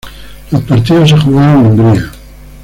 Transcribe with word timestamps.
Los 0.49 0.63
partidos 0.63 1.11
se 1.11 1.17
jugaron 1.19 1.57
en 1.63 1.79
Hungría. 1.79 2.11